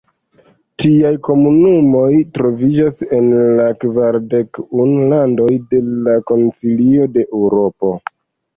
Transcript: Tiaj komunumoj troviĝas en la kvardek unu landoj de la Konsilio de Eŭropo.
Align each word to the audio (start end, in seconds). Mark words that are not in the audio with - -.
Tiaj 0.83 1.09
komunumoj 1.27 2.07
troviĝas 2.37 2.97
en 3.19 3.29
la 3.61 3.67
kvardek 3.85 4.63
unu 4.87 5.07
landoj 5.15 5.53
de 5.75 5.85
la 5.93 6.19
Konsilio 6.33 7.09
de 7.19 7.29
Eŭropo. 7.31 7.97